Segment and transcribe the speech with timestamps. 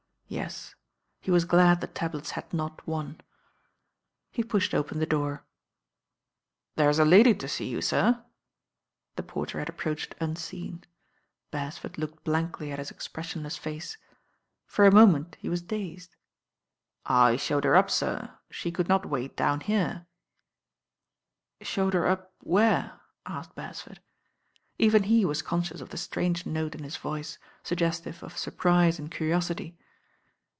[0.33, 0.75] Yes
[1.19, 2.91] he was glad the tablets had r/ l v.
[2.93, 3.19] on.
[3.71, 5.43] * He pushed open the door.
[6.77, 7.99] "There's a lady to see you, s.r'
[9.17, 9.25] I T^!
[9.25, 9.65] ff'^f!
[9.65, 10.83] «PPro HeJ tin^cn.
[11.51, 13.97] Btresford looked blankly at his expressionless fat p.
[14.77, 16.15] lor a moment he was dazed.
[17.05, 18.39] "I showed her up, sir.
[18.49, 20.07] She couJd aot ;^ ait down here"
[21.61, 23.99] "Showed her up where?" asked Beresford.
[24.79, 28.97] Even he was conscious of the strange note in his voice, sug gestive of surprise
[28.97, 29.77] and curiosity.